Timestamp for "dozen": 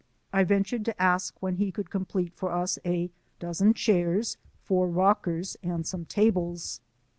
3.37-3.75